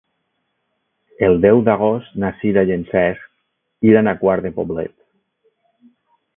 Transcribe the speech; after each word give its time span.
El 1.27 1.37
deu 1.43 1.61
d'agost 1.67 2.17
na 2.23 2.33
Sira 2.41 2.65
i 2.71 2.75
en 2.77 2.87
Cesc 2.95 3.87
iran 3.91 4.13
a 4.13 4.17
Quart 4.25 4.49
de 4.51 4.55
Poblet. 4.59 4.99